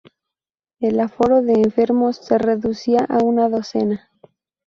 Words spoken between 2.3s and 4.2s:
reducía a una docena.